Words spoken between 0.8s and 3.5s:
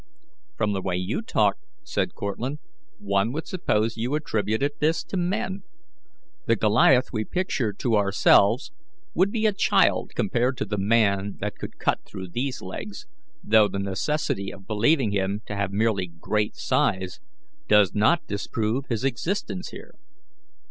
way you talk," said Cortlandt, "one would